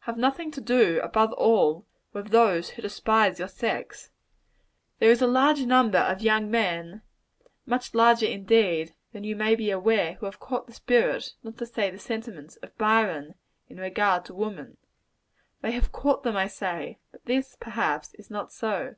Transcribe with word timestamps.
Have 0.00 0.16
nothing 0.18 0.50
to 0.50 0.60
do, 0.60 0.98
above 1.04 1.32
all, 1.34 1.86
with 2.12 2.30
those 2.30 2.70
who 2.70 2.82
despise 2.82 3.38
your 3.38 3.46
sex. 3.46 4.10
There 4.98 5.12
is 5.12 5.22
a 5.22 5.26
large 5.28 5.60
number 5.64 5.98
of 5.98 6.20
young 6.20 6.50
men 6.50 7.02
much 7.64 7.94
larger, 7.94 8.26
indeed, 8.26 8.96
than 9.12 9.22
you 9.22 9.36
may 9.36 9.54
be 9.54 9.70
aware, 9.70 10.14
who 10.14 10.26
have 10.26 10.40
caught 10.40 10.66
the 10.66 10.72
spirit, 10.72 11.32
not 11.44 11.58
to 11.58 11.66
say 11.66 11.96
sentiments, 11.96 12.56
of 12.56 12.76
Byron, 12.76 13.36
in 13.68 13.76
regard 13.78 14.24
to 14.24 14.34
woman. 14.34 14.78
They 15.60 15.70
have 15.70 15.92
caught 15.92 16.24
them, 16.24 16.36
I 16.36 16.48
say; 16.48 16.98
but 17.12 17.26
this, 17.26 17.54
perhaps, 17.60 18.14
is 18.14 18.30
not 18.32 18.50
so. 18.50 18.96